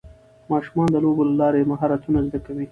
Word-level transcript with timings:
ماشومان 0.51 0.87
د 0.91 0.95
لوبو 1.03 1.23
له 1.29 1.33
لارې 1.41 1.69
مهارتونه 1.71 2.19
زده 2.27 2.39
کوي 2.45 2.65